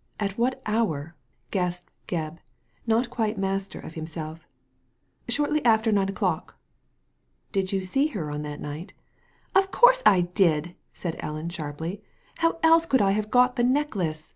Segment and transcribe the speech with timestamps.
[0.26, 1.16] "At what hour?"
[1.50, 2.38] gasped Gebb,
[2.86, 4.40] not quite master of himsel£
[5.28, 6.56] "Shortly after nine o'clock.*"
[7.52, 8.94] Did you see her on that night?"
[9.54, 12.02] "Of course I didl" said Edith, sharply.
[12.38, 14.32] "How .else could I have got the necklace